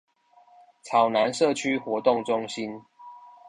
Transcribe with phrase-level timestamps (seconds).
[0.83, 2.81] 草湳社區活動中心